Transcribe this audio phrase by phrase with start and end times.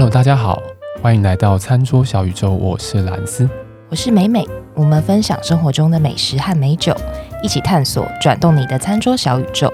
[0.00, 0.62] Hello，大家好，
[1.02, 3.50] 欢迎来到餐桌小宇宙，我是兰斯，
[3.88, 6.94] 我是美美，我们分享生活中的美食和美酒，
[7.42, 9.68] 一起探索转动你的餐桌小宇宙。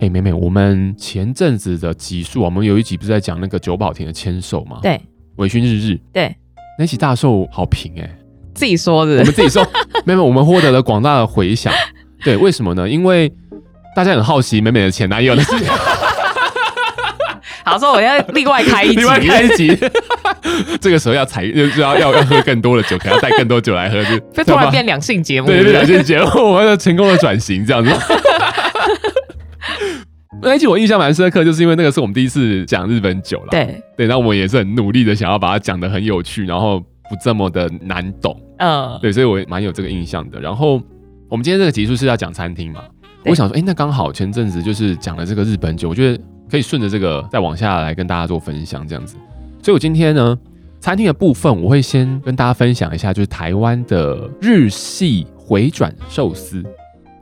[0.00, 4.80] 哎，美美，我们前阵子的集数，我们有一集不是在讲那个久保田的签售吗？
[4.82, 5.00] 对，
[5.36, 6.36] 微醺日日，对，
[6.76, 8.10] 那集大受好评哎，
[8.56, 9.64] 自己说的，我们自己说，
[10.04, 11.72] 美美，我们获得了广大的回响。
[12.24, 12.88] 对，为什么呢？
[12.88, 13.32] 因为
[13.94, 15.66] 大家很好奇美美的前男友的事情。
[17.64, 19.78] 好，说我要另外开一集，另外开一集。
[20.80, 27.90] 这个时候要采，就要要要喝更多的酒，可能要带更多酒来喝，就就 突然变两性节目，对，变两性节目，我们要成功的转型这样子。
[30.42, 40.40] 那一集我印象蛮深刻，就是因为那个是我们第一次讲日本酒了，对对，那我们也是很努力的想要把它讲得很有趣，然后不这么的难懂，嗯，对，所以我蛮有这个印象的。
[40.40, 40.80] 然后
[41.28, 42.84] 我们今天这个集数是要讲餐厅嘛，
[43.26, 46.22] 我想说，哎，那刚好前阵子就是讲了这个日本酒，我觉得。
[46.50, 49.14] 可以顺着这个再往下来跟大家做分享，这样子。
[49.62, 50.36] 所以我今天呢，
[50.80, 56.60] 餐厅的部分我会先跟大家分享一下，就是台湾的日系回转寿司。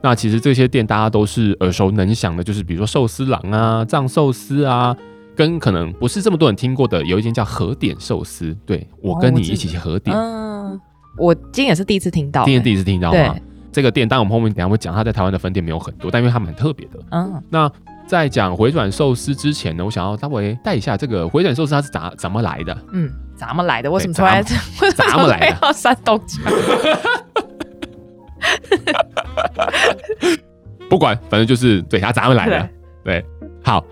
[0.03, 4.97] 那其实这些店大家都是耳熟能详的，就是比如说寿司郎啊、藏寿司啊，
[5.39, 8.53] 跟可能不是这么多人听过的，有一间叫和点寿司。
[8.67, 10.17] 对，我跟你一起去和点。
[10.17, 10.79] 嗯，
[11.17, 13.37] 我今天也是第一次听到，今天第一次听到吗？
[13.71, 16.99] 这个店，当然我们后面等下会讲，它在台湾的分店没有很多，但因为它蛮特别的。
[17.13, 17.71] 嗯，那。
[18.09, 22.75] 在讲回转寿司之前呢，我想要稍微带一下这个回转寿司它是咋怎么来的？
[22.95, 23.91] 嗯，怎么来的？
[23.91, 24.57] 为什么突然怎
[25.15, 25.73] 么来的？
[25.75, 26.51] 山东腔。
[30.89, 32.67] 不管，反正就是对它咋么来的。
[33.05, 33.23] 对，
[33.63, 33.85] 好，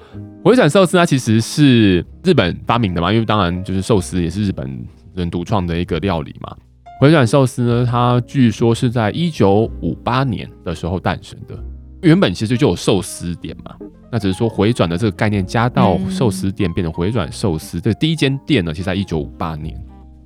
[0.47, 6.57] 回转寿司它其实是日本发明的嘛，因为当然就是寿司也是日本人独创的一个料理嘛。
[7.01, 11.59] 回转寿司呢，它据说是在一九五八年的时候诞生的。
[12.03, 13.75] 原本其实就有寿司店嘛。
[14.09, 17.81] 那只是说回转的这个概念加到寿司店，变成回转寿司。
[17.81, 19.77] 这个第一间店呢，其实在一九五八年，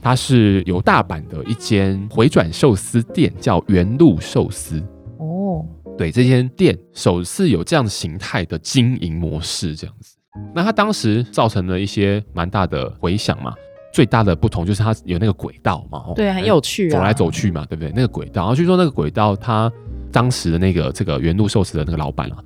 [0.02, 4.82] 它是由大阪的一间回转寿司店叫原路寿司。
[5.16, 5.64] 哦，
[5.96, 10.16] 对，这间店首次有这样形态的经营模式，这样子。
[10.54, 13.54] 那它当时造成了一些蛮大的回响嘛。
[13.92, 17.92] 最大的不同就是它有那个轨道嘛，对，很有趣，走来走去嘛，对不对？
[17.92, 19.70] 那个轨道，然后据说那个轨道，它
[20.12, 22.38] 当时的那个这个原路寿司的那个老板啊。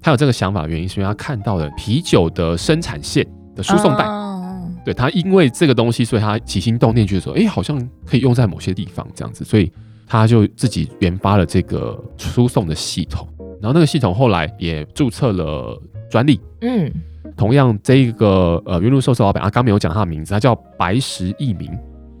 [0.00, 4.04] 他有这个想法的原因，是因为他看到了啤酒的生产线的输送带。
[4.04, 7.76] Uh, 对，他因为这个东西，所以他起心动念，就是说，哎，好像
[8.06, 9.70] 可以用在某些地方这样子，所以
[10.06, 13.28] 他就自己研发了这个输送的系统。
[13.60, 16.40] 然后那个系统后来也注册了专利。
[16.60, 16.90] 嗯，
[17.36, 21.70] 同样这一个呃原路寿司老板啊，刚没有讲他的名字，他叫白石一明。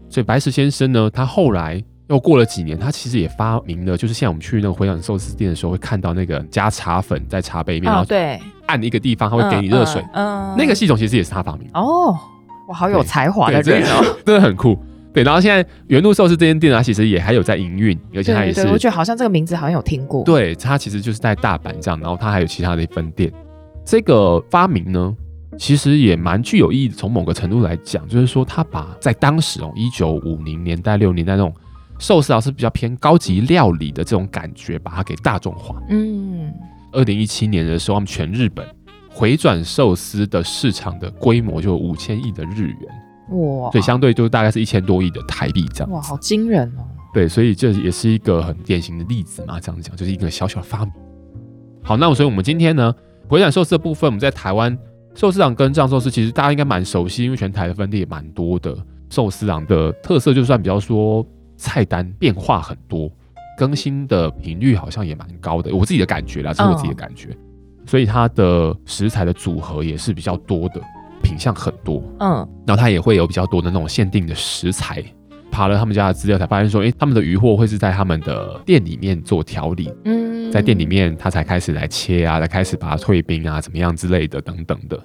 [0.08, 1.82] 所以白石先生呢，他后来。
[2.08, 11.80] 又过了几年，他其实也发明了，就是像我们去那个回转寿司店的时候，会看到那个加茶粉在茶杯里面，然后对，按一个地方，他会给你热水，嗯，那个系统其实也是他发明的。
[11.80, 12.16] 哦，
[12.68, 14.78] 哇，好有才华的人哦，真的很酷。
[15.12, 20.22] 对，然后现在原路寿司这间店啊，其实也还有在营运，而且他也是，我觉得好像这个名字好像有听过。
[20.22, 23.32] 对，它其实就是在大阪这样，然后它还有其他的分店。
[23.86, 25.16] 这个发明呢，
[25.56, 26.88] 其实也蛮具有意义。
[26.88, 31.54] 从某个程度来讲，就是说他把在当时哦，一九五零年代、六零年代那种。
[31.98, 35.80] 寿司啊是比较偏高级料理的这种感觉，把它给大众化。
[35.88, 36.52] 嗯，
[36.92, 38.68] 二零一七年的时候，他们全日本
[39.08, 43.70] 回转寿司的市场的规模就五千亿的日元，哇！
[43.70, 45.90] 所以相对就大概是一千多亿的台币这样。
[45.90, 46.84] 哇，好惊人哦！
[47.14, 50.92] 对，所以这也是一个很典型的例子嘛，这样讲就是一个小小的发明。
[51.82, 52.94] 好，那么所以我们今天呢，
[53.28, 54.76] 回转寿司的部分，我们在台湾
[55.14, 58.76] 寿司郎跟藏寿司，其实大家应该蛮熟悉，因为全台的分店也蛮多的。
[59.10, 61.26] 寿司郎的特色就算比较说。
[61.58, 63.10] 菜单变化很多，
[63.56, 70.82] 更新的频率好像也蛮高的，我自己的感觉啦，是我自己的感觉，嗯、所以它的食材的组合也是比较多的，
[71.22, 75.02] 品相很多，嗯，然后它也会有比较多的那种限定的食材。
[75.56, 85.02] 爬了他们家的资料才发现说，哎、欸，他们的鱼货会是在他们的店里面做调理，嗯，在店里面他才开始来切啊，来开始把它退冰啊，怎么样之类的等等的。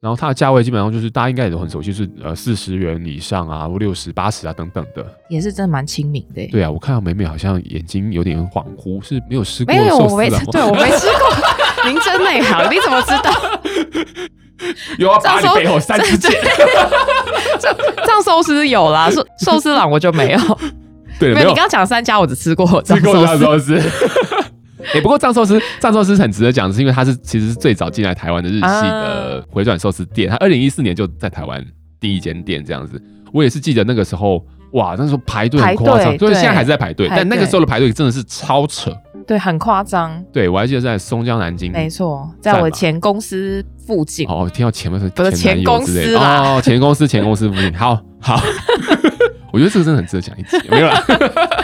[0.00, 6.44] 然后它的价位基本上就是大家应该也都很熟悉，是呃四十元以上啊，或六十八十啊等等的，也是真的蛮亲民的。
[6.48, 9.72] 对啊，我看到美美好像眼睛有点恍惚，是没有吃过。
[9.72, 11.30] 没有，我没吃，对我没吃过。
[11.86, 13.30] 您真内行，你怎么知道？
[14.98, 16.32] 有啊，把你背后三只箭。
[18.06, 20.38] 藏 寿司有啦，寿寿司郎我就没有。
[21.18, 21.48] 对，没有。
[21.48, 23.78] 你刚刚讲三家，我只吃过藏寿司。
[23.78, 30.28] 哎、 欸，不过藏寿司，藏寿司很值得讲，是因为它是其实是最早进来台湾的日系的回转寿司店。
[30.28, 31.64] 它二零一四年就在台湾
[32.00, 33.00] 第一间店这样子。
[33.32, 38.90] 我也是记得那个时候，哇，那时候排队很夸张，对，现在还是在排队，但那个时候的排队真的是超扯，
[39.26, 40.22] 对，很夸张。
[40.32, 44.28] 对，我还记得在松江南京，没错，在我前公司附近。
[44.28, 48.40] 哦，听到前面是不是前公司哦，前公司前公司附近，好好，
[49.52, 51.02] 我觉得这个真的很值得讲一集，没有啦。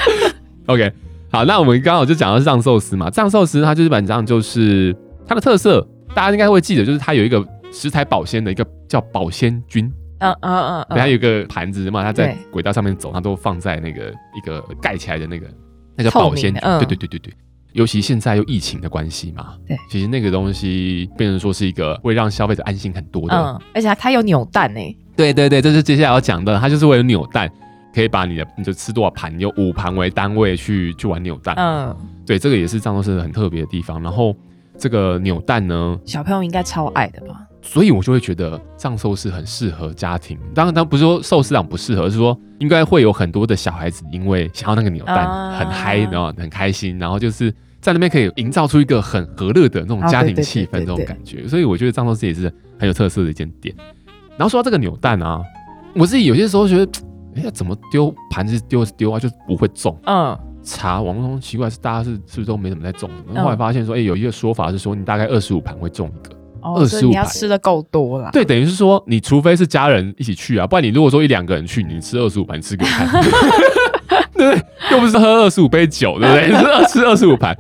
[0.66, 0.92] OK，
[1.30, 4.94] 好，那我们刚好就讲到藏寿司嘛，藏寿司它就是基本上就是
[5.26, 9.90] 它的特色，大家应该会记得，就是它有一个食材保鲜的一个叫保鲜菌。
[10.20, 15.46] 嗯嗯嗯，对，它有一个盘子嘛，它在轨道上面走，它都放在那个一个盖起来的那个
[15.96, 17.32] 那个保鲜，对对对对对。
[17.72, 24.80] 尤其现在又疫情的关系嘛，对，其实那个东西变成说是一个会让消费者安心很多的，嗯，而且它有扭蛋呢。
[25.14, 27.50] 对对对，这是接下来要讲的，它就是会有扭蛋，
[27.94, 34.02] 可以把你的你就吃多少盘，有五盘为单位去去玩扭蛋，嗯，对，这个也是藏头市很特别的地方。
[34.02, 34.34] 然后
[34.78, 37.44] 这个扭蛋呢，小朋友应该超爱的吧？
[37.60, 40.38] 所以我就会觉得藏寿司很适合家庭。
[40.54, 51.46] 当然，当然不是说寿司郎不适合，而是说应该会有很多的小孩子，因为想要那个扭蛋，很嗨，然后很开心，然后就是在那边可以营造出一个很和乐的那种家庭气氛，这种感觉。
[51.46, 53.74] 所以我觉得藏寿司也是很有特色的一间店。
[54.36, 55.42] 然后说到这个扭蛋啊，
[55.94, 56.92] 我自己有些时候觉得，
[57.36, 59.96] 哎呀，怎么丢盘子丢丢啊，就不会中。
[60.06, 63.10] 嗯，查网络中奇怪是大家是是不是都没怎么在中？
[63.26, 66.37] 然后后来发现说，哎，有一个说法是说，你大概二十五盘会中一个。
[66.62, 68.30] 二十五，你要吃的够多了。
[68.32, 73.08] 对，等于是说，你除非是家人一起去啊，不然你如果说一两个人去，你吃二十五盘，你吃给我看，
[74.34, 74.62] 对不对？
[74.92, 76.48] 又不是喝二十五杯酒，对不对？
[76.50, 77.56] 你是二吃二十五盘，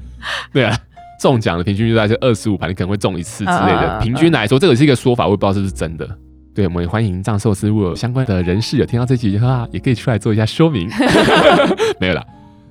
[0.52, 0.76] 对啊。
[1.20, 3.98] 中奖的平均就在这二十五盘，你可能会中一次之类的。
[4.00, 6.08] 平均来说，这个是一个说法，我也不知道是不是真的。
[6.54, 10.88] 对，我们也欢迎藏寿司如果有相关的人士有听到这集的话，也可以出来做一下说明。
[11.98, 12.24] 没有啦。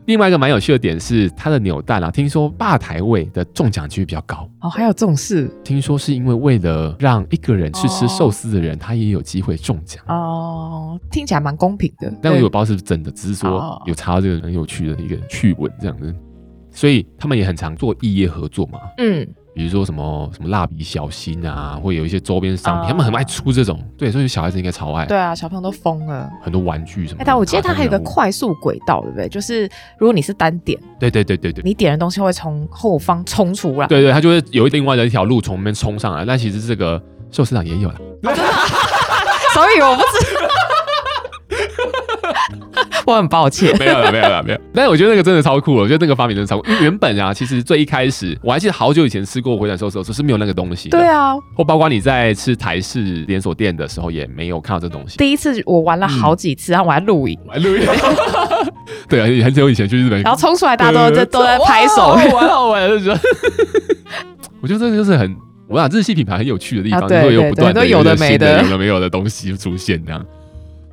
[0.08, 5.52] 另外一个蛮有趣的点是，它的扭蛋啊，听说吧台位的中奖几率比较高哦，还有这种事？
[5.66, 12.10] 听说是因为为了让一个人去吃寿司的人，哦、他也有机会中奖哦，听起来蛮公平的。
[12.22, 16.16] 但我也不知道是不是真的，只是说有查到这个很有趣的一个趣闻这样子，
[16.72, 18.80] 所以他们也很常做异业合作嘛。
[19.00, 19.28] 嗯。
[19.58, 25.04] 比如说什么什么蜡笔小新啊，会有一些周边商品，他们很爱出这种，对，所以小孩子应该超爱。
[25.08, 27.22] 对啊，小朋友都疯了，很多玩具什么。
[27.22, 29.28] 哎，但我记得它还有一个快速轨道，对不对？
[29.28, 29.68] 就是
[29.98, 33.88] 如果你是单点，对对对对对，你点的东西会从后方冲出来。
[33.88, 36.24] 对对，它就会有另外的一条路从那边冲上来。
[36.24, 37.02] 但其实这个
[37.32, 37.96] 寿司郎也有了，
[39.56, 40.57] 所以我不知道。
[43.08, 44.60] 我很抱歉，没有了，没有了，没有。
[44.76, 46.68] 但是我觉得那个真的超酷了，我觉得那个发明真的超酷。
[46.68, 50.90] 因为原本啊，其实最一开始，我还记得好久以前吃过回转寿司的时候是没有那个东西。
[50.90, 55.18] 对啊，或包括你在吃台式连锁店的时候，也没有看到这东西。
[55.18, 57.82] 第一次我玩了好几次，然后我还录影，还录影。
[59.08, 62.90] 对啊，很久以前去日本，然后冲出来，大家都在都在拍手，玩好玩。
[62.90, 63.20] 我觉得，
[64.62, 65.34] 我觉得这个就是很，
[65.70, 70.26] 我想日系品牌很有趣的地方，会有不断的有的没的、有的没有的东西出现这样。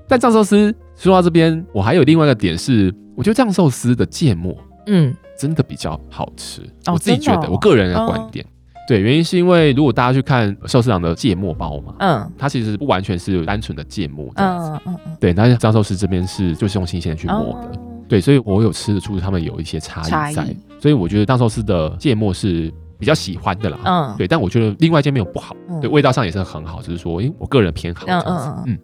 [0.07, 0.73] 但藏寿司
[1.05, 4.57] 说到这边，我还有另外一个点是，我觉得藏寿司的芥末，
[4.87, 6.63] 嗯，真的比较好吃。
[6.63, 20.57] 嗯、我自己觉得，我个人的观点，嗯、对，原因是因为如果大家去看寿司郎的芥末包嘛，嗯，它其实不完全是单纯的芥末这样子，嗯嗯嗯，对，但是藏寿司这边是就是用新鲜去磨的，嗯、对，所以我有吃得出他们有一些差异在，异。
[20.81, 28.65] 所以我觉得藏寿司的芥末是比较喜欢的啦，嗯，对，但我觉得另外一间没有不好，嗯、对，味道上也是很好，就是说，因为我个人偏好这样子，嗯。
[28.69, 28.73] 嗯。
[28.73, 28.79] 嗯。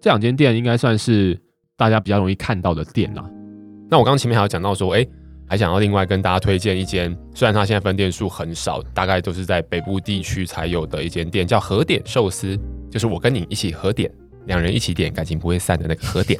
[0.00, 1.36] 这两间店应该算是
[1.78, 3.24] 大家比较容易看到的店啦。
[3.88, 5.06] 那我刚刚前面还有讲到说，哎，
[5.46, 12.58] 还想要另外跟大家推荐一间，虽然它现在分店数很少，大概都是在北部地区才有的一间店，叫和点寿司，
[12.90, 14.10] 就是我跟你一起和点，
[14.46, 16.38] 两人一起点，感情不会散的那个和点。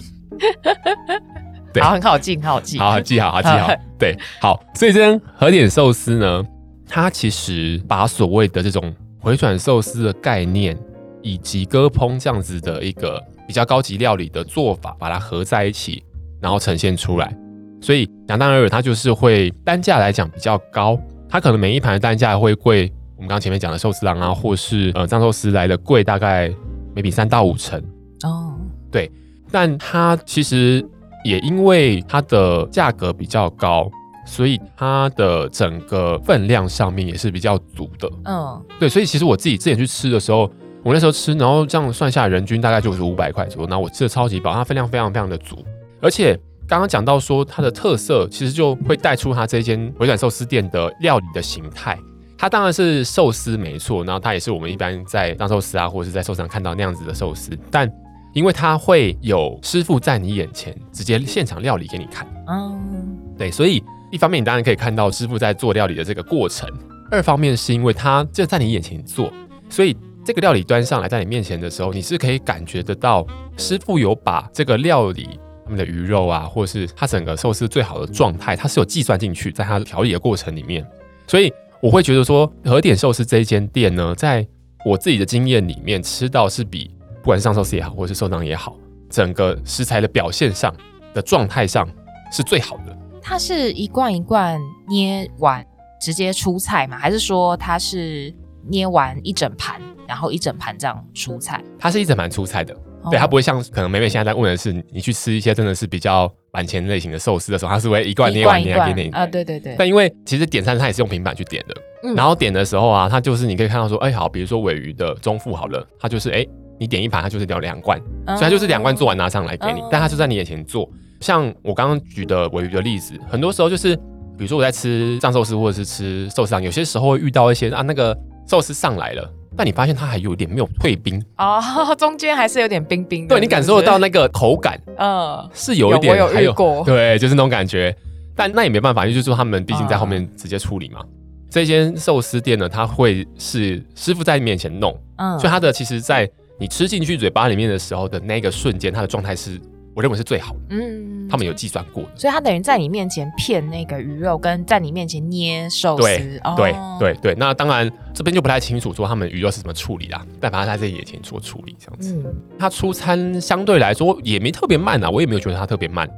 [1.72, 3.70] 对，好，很好记，很好记，好，记好，好记好。
[3.96, 6.44] 对，好，所以这间和点寿司呢，
[6.88, 10.76] 它其实把所谓的这种回转寿司的概念，
[11.22, 13.22] 以及割烹这样子的一个。
[13.48, 16.04] 比较高级料理的做法，把它合在一起，
[16.38, 17.34] 然后呈现出来。
[17.80, 21.00] 所以想当然尔，它就是会单价来讲比较高，
[21.30, 22.92] 它可能每一盘的单价会贵。
[23.16, 26.52] 我们刚刚前面讲的寿司郎啊，或是呃藏寿司来的贵，大概
[26.94, 27.82] maybe 三到五成
[28.22, 28.54] 哦。
[28.90, 29.10] 对，
[29.50, 30.86] 但它其实
[31.24, 33.90] 也因为它的价格比较高，
[34.26, 38.10] 所以它的整个分量上面也是比较足的。
[38.26, 40.50] 嗯，对，所以其实我自己之前去吃的时候。
[40.84, 43.68] 我那时候吃，然后这样算下来，人均大概就是五百块左右。
[43.68, 45.64] 那我吃的超级饱，它分量非常非常的足。
[46.00, 51.98] 而且刚刚讲到说它的特色，其实就会带出它这间回转寿司店的料理的形态。
[52.38, 57.50] 它当然是寿司没错，然后它也是我们一般在当寿司啊，或者是在寿司上看到那样子的寿司。
[57.70, 57.90] 但
[58.32, 63.82] 因为它会有师傅在你眼前直接现场料理给你看，嗯，对，所以
[64.12, 66.70] 一方面你当然可以看到师傅在做料理的这个过程，
[67.10, 69.32] 二方面是因为他就在你眼前做，
[69.68, 69.96] 所以。
[70.28, 80.86] 这个料理端上来在你面前的时候，你是可以感觉得到师傅有把这个料理他们的鱼肉啊，或者是它整个寿司最好的状态，它是有计算进去，在它调理的过程里面。
[81.26, 84.46] 所以我会觉得说，和点寿司这一间店呢，在
[84.84, 86.90] 我自己的经验里面，吃到是比
[87.22, 88.76] 不管是上寿司也好，或是寿司郎也好，
[89.08, 90.76] 整个食材的表现上
[91.14, 91.88] 的状态上
[92.30, 92.94] 是最好的。
[93.22, 95.64] 它是一罐一罐捏完
[95.98, 96.98] 直接出菜吗？
[96.98, 98.30] 还是说它是
[98.68, 101.62] 捏完一整盘，然后一整盘这样出菜？
[101.78, 102.74] 它是一整盘出菜的。
[103.10, 109.76] 对，它不会像可能美美现在在问的是，你去吃一些真的是比较板前类型的寿司的时候，它是会一罐捏完捏给你啊，对对对。
[109.78, 116.44] 但因为其实点餐它也是用平板去点的，嗯、然后点的时候啊，它就是你可以看到说，哎好，比如说尾鱼的中腹好了，它就是哎
[116.78, 120.90] 你点一盘，它就是掉两罐，嗯、所以它就是两罐做完拿上来给你，嗯、但它就在你眼前做。
[121.20, 128.16] 像我刚刚举的尾鱼的例子，很多时候就是比如说我在吃藏寿司或者是吃寿司郎，有些时候会遇到一些啊那个
[128.48, 129.30] 寿司上来了。
[129.56, 131.60] 但你发现它还有点没有退冰哦，
[131.98, 133.34] 中间还是有点冰冰的。
[133.34, 137.94] 对，你感受得到那个口感，嗯，是有一点，有我有对，就是那种感觉。
[138.36, 141.00] 但那也没办法，因为就是说他们毕竟在后面直接处理嘛。
[141.02, 141.08] 嗯、
[141.50, 149.60] 这间寿司店呢，它会是师傅在你面前弄，嗯，所以它的其实，在你吃进去嘴巴里面的时候的那个瞬间，它的状态是。
[149.98, 157.34] 我认为是最好的，嗯，他们有计算过的，所以他等于在你面前骗那个鱼肉，跟在你面前捏寿司，对、哦、对对对。
[157.34, 162.14] 那当然这边就不太清楚说他们鱼肉是怎么处理啦，但反正他在眼前做处理这样子。
[162.24, 166.08] 嗯，他出餐相对来说也没特别慢啊，我也没有觉得他特别慢。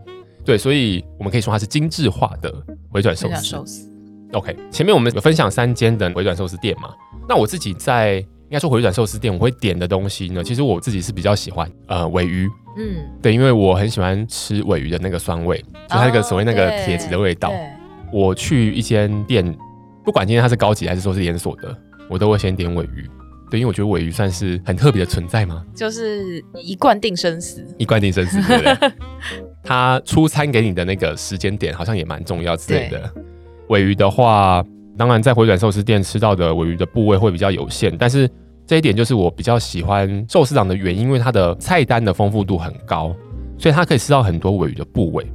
[0.45, 2.53] 对，所以我们可以说它是精致化的
[2.91, 3.43] 回转寿司。
[3.43, 3.91] 寿司。
[4.33, 6.91] OK，前面我们有分享三间的回转寿司店嘛，
[7.27, 12.49] 那我自己在应该说回转寿司店我会点的东西呢，其实我自己是比较喜欢呃尾鱼。
[12.77, 17.53] 嗯，对，因为我很喜欢吃尾鱼的那个酸味，就它那个所谓那个铁子的味道。
[18.13, 19.57] 我去一间店，
[20.05, 21.77] 不管今天它是高级还是说是连锁的，
[22.09, 23.09] 我都会先点尾鱼。
[23.49, 28.93] 对，因为我觉得尾鱼算是很特别的存在嘛，就是一贯定生死，一贯定生死，对不对？
[29.63, 33.13] 它出餐给你的那个时间点好像也蛮重要之类的。
[33.69, 34.65] 尾鱼的话，
[35.01, 38.29] 当然在回转寿司店吃到的尾鱼的部位会比较有限，但是。
[38.67, 43.13] 这一点就是我比较喜欢寿司郎的原因，因为它的菜单的丰富度很高，
[43.59, 45.27] 所以它可以吃到很多尾鱼的部位。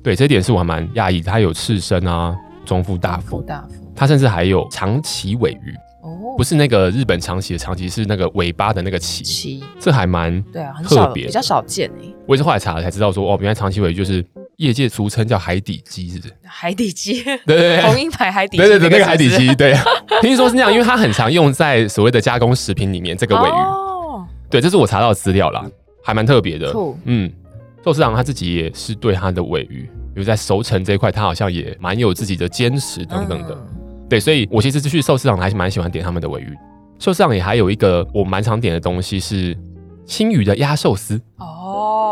[0.00, 1.20] 对，这一点是我还蛮讶异。
[1.20, 3.92] 它有刺身啊，中腹、大腹，大腹。
[3.96, 9.24] 它甚至还有长鳍尾鱼，哦，不是那个日本长鳍的长鳍，是那个尾巴的那个鳍。
[9.24, 12.14] 鳍，这还蛮对啊，特别，比较少见诶。
[12.28, 14.24] 我也是后来查了才知道说，哦，原来长鳍尾鱼就是。
[14.56, 16.34] 业界俗称叫海底鸡，是不是？
[16.44, 19.74] 海底鸡，对对对，红鹰牌海底鸡，对对对，那个海底鸡，对。
[20.22, 23.16] 听说是那样，因为它很常用在所谓的加工食品里面。
[23.16, 25.64] 这个尾鱼，哦、对，这是我查到的资料啦，
[26.02, 26.72] 还蛮特别的。
[27.04, 27.30] 嗯，
[27.84, 33.50] 寿司郎他自己也是对他的尾鱼，比如在熟成这一块，他好像也蛮有自己的坚持等等的。
[33.50, 36.54] 嗯、对，所以我其实去寿司郎还是蛮喜欢点他们的尾鱼。
[36.98, 39.56] 寿司郎也还有一个我蛮常点的东西是
[40.06, 41.20] 青鱼的鸭寿司。
[41.36, 41.50] 哦。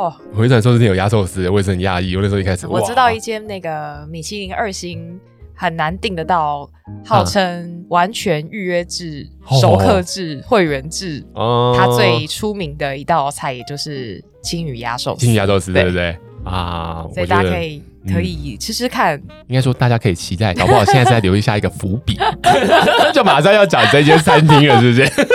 [0.03, 2.17] 哦，回转寿司店有鸭寿司，我也是很讶异。
[2.17, 5.21] 我那时候一开始，我知道一间那个米其林二星
[5.55, 6.69] 很难订得到，
[7.05, 11.25] 号称完全预约制、啊、熟客制、会员制。
[11.35, 15.21] 哦，它最出名的一道菜也就是青鱼鸭寿司。
[15.21, 16.17] 青鱼鸭寿司，对不对？
[16.43, 17.81] 啊，所以大家可以
[18.11, 19.21] 可以吃吃看。
[19.49, 22.19] 应该说大家可以期待，搞不好现在是在留下一个伏笔，
[23.13, 25.27] 就马上要讲这间餐厅了，是不是？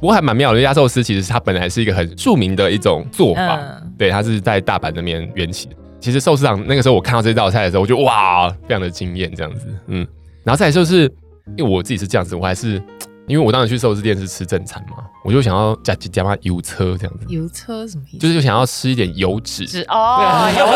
[0.00, 5.74] 不过还蛮妙的，压寿司其实它本来是一个很著名的一种做法，嗯、对，它是在大阪那边缘起的。
[6.00, 10.06] 其实寿司郎那个时候我看到这道菜的时候，我觉得哇，非常的惊艳，这样子，嗯。
[10.44, 11.10] 然后再来就是，
[11.56, 12.80] 因为我自己是这样子，我还是
[13.26, 17.26] 因为我当时去寿司店是吃正餐嘛，我就想要加加嘛油车这样子。
[17.28, 18.18] 油车什么意思？
[18.18, 19.66] 就是就想要吃一点油脂。
[19.66, 20.66] 脂哦，油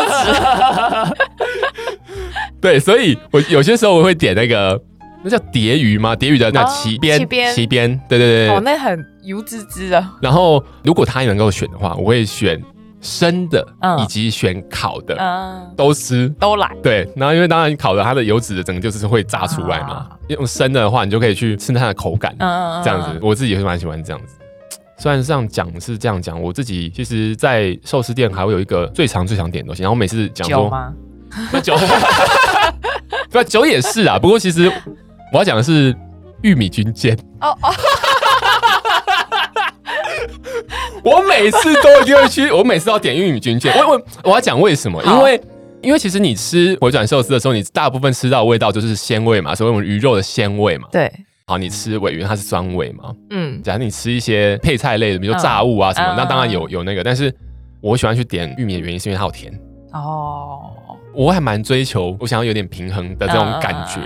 [1.05, 1.13] 脂。
[2.61, 4.81] 对，所以我有些时候我会点那个。
[5.21, 6.15] 那叫蝶鱼吗？
[6.15, 7.19] 蝶鱼的那鳍边，
[7.53, 10.01] 鳍边，对对对，哦，那很油滋滋的。
[10.21, 12.57] 然后，如果他也能够选的话，我会选
[13.01, 13.65] 生的，
[14.01, 16.75] 以及选烤的，嗯，都吃都来。
[16.83, 20.07] 对，然后因为当然烤的，它的油脂的整个就是会炸出来嘛。
[20.27, 24.35] 用生的话，你就可以去吃它的口感，嗯，这样子，我自己也是蛮喜欢这样子。
[24.97, 30.93] 虽然这样讲是这样讲，我自己其实，在寿司店还会有一个最常最常点的东西，然后每次讲说，酒吗？
[31.51, 31.75] 那酒，
[33.31, 34.19] 不，酒也是啊。
[34.19, 34.71] 不过其实。
[35.31, 35.95] 我要讲的是
[36.41, 37.69] 玉米军舰哦哦，
[41.03, 43.73] 我每次都一定会去， 我每次都要点玉米军舰。
[43.77, 45.01] 我我我要讲为什么？
[45.03, 45.41] 因为
[45.81, 50.87] 因为其实你吃回转寿司的时候，你大部分吃到的味道就是鲜味嘛，所以我们鱼肉的鲜味嘛。
[50.91, 51.11] 对，
[51.47, 53.13] 好，你吃尾鱼它是酸味嘛。
[53.29, 57.03] 嗯，假如你吃一些配菜类的，比如说炸物啊什么，那当然有有那个。
[57.03, 57.33] 但是
[57.81, 59.51] 我喜欢去点玉米的原因是因为它好甜
[59.93, 60.59] 哦。
[61.13, 63.99] 我还蛮追求，我想要有点平衡的这种感觉。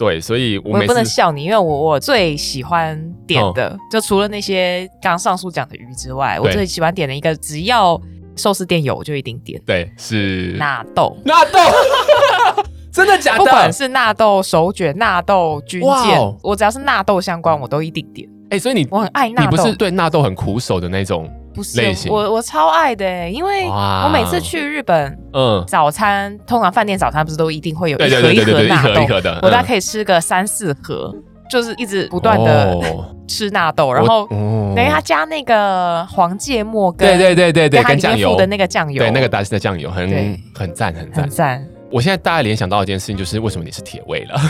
[0.00, 8.00] 对，所以我，不能笑你，因为我我最喜欢点的，哦、就除了那些刚刚上述讲的鱼之外，我最喜欢点的一个，只要
[8.34, 9.60] 寿司店有我就一定点。
[9.66, 10.56] 对，是。
[10.58, 11.58] 纳豆，纳豆，
[12.90, 13.38] 真的假的？
[13.40, 18.26] 不管是纳豆手卷、纳豆军舰，wow、我只要是纳豆相关，我都一定点。
[18.44, 21.30] 哎、欸，所以你我很爱纳豆，你不是对纳豆很苦手的那种
[21.76, 22.10] 类型？
[22.10, 29.06] 不是，我我超爱的，因为我每次去日本，嗯，早餐通常饭店早餐不是都一定会有一盒一盒纳豆，
[29.42, 31.14] 我大概可以吃个三四盒。
[31.50, 32.78] 就是一直不断的
[33.26, 40.08] 吃纳豆，然后等于他加那个黄芥末跟对对对对对，跟酱油的那个酱油，对那个达西的酱油很
[40.54, 41.66] 很赞很赞赞。
[41.90, 44.40] 我现在大概联想到一件事情，就是为什么你是铁胃了？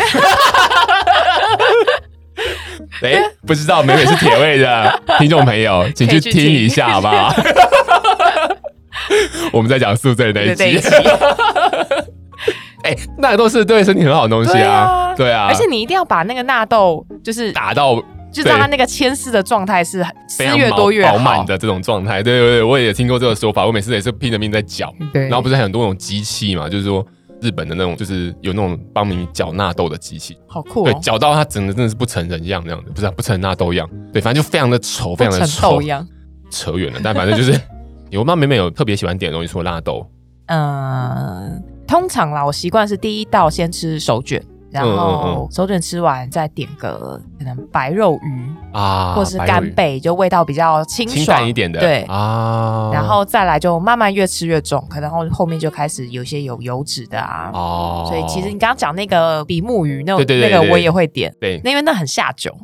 [3.03, 7.33] 哎，不知道美美是铁胃的 听众朋友，请去听一下好不好？
[9.53, 10.87] 我们在讲宿醉的那一集。
[12.83, 22.23] 哎，纳豆是对身体很好的东西啊，对啊，而且你一定要把那个纳豆就是打到，就让它那个牵丝的状态是丝越多越好，饱满的这种状态。
[22.23, 24.91] 对对对，我也听过这个说法，我每次也是拼着命在搅。
[25.13, 27.07] 对，然后不是还有很多种机器嘛，就是说
[27.41, 30.85] 日本的那种，就是有那种帮你搅纳豆的机器，好酷。
[30.85, 33.89] 对，搅到它整个真的是不成人样那样子，不是不成纳豆样。
[34.13, 36.07] 对，反正就非常的丑，非常的丑样。
[36.51, 37.61] 扯远了，但反正就是，
[38.19, 40.07] 我妈美美有特别喜欢点的东西，说纳豆。
[40.47, 41.63] 嗯。
[41.87, 52.03] 通常啦，我习惯是第一道先吃手卷，然后手卷吃完再点个可能白肉鱼啊，或是干贝，就味道比较清爽清淡一点的，对。
[52.03, 62.57] 啊，然后再来就慢慢越吃越重，可能后后面就开始有些有油脂的啊，哦，所以其实你刚刚讲那个比目鱼那种那个我也会点，对，因为那很下酒。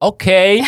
[0.00, 0.62] OK，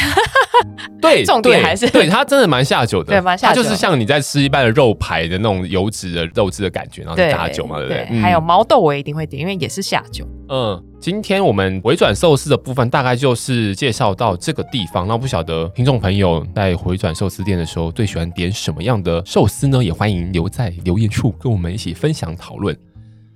[1.01, 3.55] 对，重点还是对它真的蛮下酒的，对，蛮下酒。
[3.55, 8.21] 它就是像你在吃一般的肉排的那种油脂的肉质的感觉，然后再加酒嘛，对不对？
[8.21, 10.27] 还有毛豆我也一定会点，因为也是下酒。
[10.51, 15.09] 嗯，今天我们回转寿司的部分大概就是介绍到这个地方。
[15.09, 19.83] 那不晓得听众朋友在回转寿司店的时候最喜欢点什么样的寿司呢？
[19.83, 22.77] 也欢迎留在留言处跟我们一起分享讨论。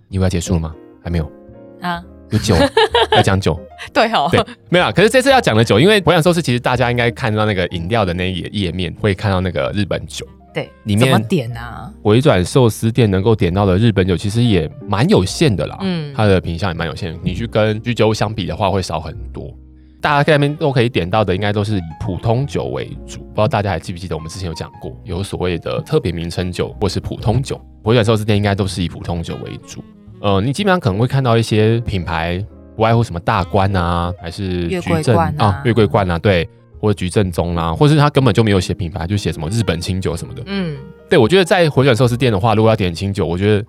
[0.08, 0.74] 你要结束了吗？
[1.02, 1.32] 还没有
[1.80, 2.04] 啊。
[2.30, 2.54] 有酒，
[3.12, 3.58] 要讲酒，
[3.92, 4.92] 对哦，对，没有啊。
[4.92, 10.26] 可是这次要讲的酒，因为回转寿司其实大家应该看到那个饮料的那一页页面，会看到那个日本酒。
[10.52, 11.92] 对，里面怎么点啊？
[12.02, 15.76] 回转寿司店能够点到的日本酒，其实也蛮有限的啦。
[15.82, 17.18] 嗯，它的品相也蛮有限的。
[17.22, 19.54] 你去跟居酒屋相比的话，会少很多。
[20.00, 23.18] 大家在那边都可以点到的，应该都是以普通酒为主。
[23.18, 27.60] 不知道大家还记不记得，我们之前有讲过，有所谓的特别名称酒或是普通酒。
[27.82, 29.84] 回转寿司店应该都是以普通酒为主。
[30.26, 36.48] 呃，你基本上可能会看到一些品牌，不外乎什么大关啊，还是月桂冠啊，月桂冠啊，对，
[36.80, 40.42] 或者菊正宗啦，或者是他根本就没有写品牌，就写什么日本清酒什么的。
[40.46, 40.76] 嗯，
[41.08, 43.64] 对，我觉得在回转寿司店的话，如果要点清酒，我觉得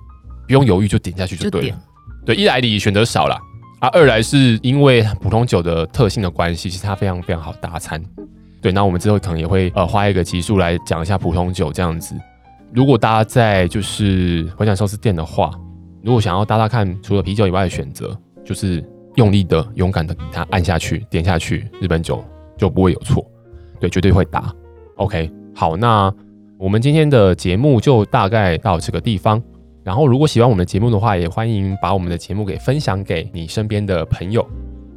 [0.48, 1.80] 不用犹豫就点下去就对了。
[2.26, 3.38] 对，一来你选择少了
[3.80, 8.04] 啊，二来是因为普通酒的特性的关系，其实它非常非常好搭餐。
[8.64, 12.16] 对，那我们之后可能也会呃花一个集数来讲一下普通酒这样子。
[12.74, 15.52] 如果大家在就是回转寿司店的话。
[16.08, 18.82] 如果想要搭搭看，除了啤酒以外的选择，就是
[19.16, 22.24] 用力的、勇敢的给它按下去、点下去，日本酒
[22.58, 23.30] 就不会有错，
[23.78, 24.50] 对，绝对会搭。
[24.96, 26.10] OK，好，那
[26.58, 29.44] 我们今天的节目就大概到这个地方。
[29.84, 34.48] 然后，如果喜欢我们的节目的话，也欢迎把我们的节目给分享给你身边的朋友。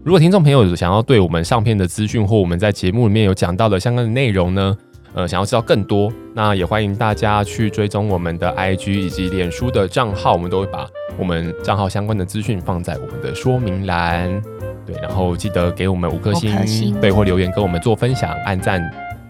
[0.05, 4.77] 如果听众朋友想要对我们上片的资讯或我们在节目里面有讲到的相关的内容呢，
[5.13, 10.87] 呃，想要知道更多，那也欢迎大家去追踪我们的 IG 以及脸书的账号，我们都会把
[11.19, 14.43] 我们账号相关的资讯放在我们的说明栏。
[14.87, 18.83] 对，然后记得给我们五颗星，星对，或留言跟我们做分享、按赞。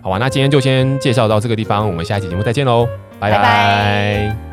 [0.03, 2.87] 好吧，那今天就先介绍到这个地方，我们下一期节目再见喽，
[3.19, 3.39] 拜拜。
[3.39, 4.50] 拜拜。